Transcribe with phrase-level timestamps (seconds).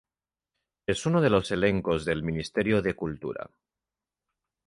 [0.87, 3.47] Es uno de los elencos del Ministerio de Cultura.